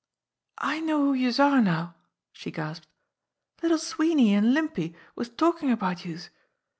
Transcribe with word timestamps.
"I 0.57 0.79
know 0.79 1.05
who 1.05 1.13
youse 1.13 1.37
are 1.39 1.61
now," 1.61 1.93
she 2.33 2.49
gasped. 2.49 2.87
"Little 3.61 3.77
Swee 3.77 4.15
ney 4.15 4.33
an' 4.33 4.51
Limpy 4.51 4.95
was 5.15 5.29
talkin' 5.29 5.69
about 5.69 6.05
youse. 6.05 6.31